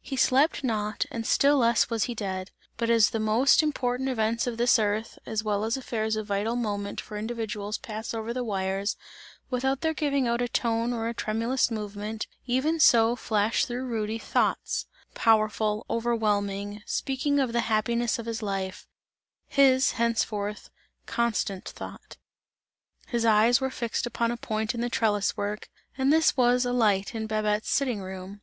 He 0.00 0.16
slept 0.16 0.64
not 0.64 1.04
and 1.10 1.26
still 1.26 1.58
less 1.58 1.90
was 1.90 2.04
he 2.04 2.14
dead; 2.14 2.50
but 2.78 2.88
as 2.88 3.10
the 3.10 3.20
most 3.20 3.62
important 3.62 4.08
events 4.08 4.46
of 4.46 4.56
this 4.56 4.78
earth, 4.78 5.18
as 5.26 5.44
well 5.44 5.64
as 5.64 5.76
affairs 5.76 6.16
of 6.16 6.28
vital 6.28 6.56
moment 6.56 6.98
for 6.98 7.18
individuals 7.18 7.76
pass 7.76 8.14
over 8.14 8.32
the 8.32 8.42
wires, 8.42 8.96
without 9.50 9.82
their 9.82 9.92
giving 9.92 10.26
out 10.26 10.40
a 10.40 10.48
tone 10.48 10.94
or 10.94 11.08
a 11.08 11.12
tremulous 11.14 11.70
movement, 11.70 12.26
even 12.46 12.80
so 12.80 13.14
flashed 13.16 13.66
through 13.66 13.84
Rudy, 13.84 14.18
thoughts 14.18 14.86
powerful, 15.14 15.84
overwhelming, 15.90 16.82
speaking 16.86 17.38
of 17.38 17.52
the 17.52 17.60
happiness 17.68 18.18
of 18.18 18.24
his 18.24 18.40
life; 18.40 18.86
his, 19.46 19.90
henceforth, 20.00 20.70
"constant 21.04 21.66
thought." 21.68 22.16
His 23.08 23.26
eyes 23.26 23.60
were 23.60 23.68
fixed 23.68 24.06
upon 24.06 24.30
a 24.30 24.38
point 24.38 24.74
in 24.74 24.80
the 24.80 24.88
trellis 24.88 25.36
work, 25.36 25.68
and 25.98 26.10
this 26.10 26.34
was 26.34 26.64
a 26.64 26.72
light 26.72 27.14
in 27.14 27.26
Babette's 27.26 27.68
sitting 27.68 28.00
room. 28.00 28.40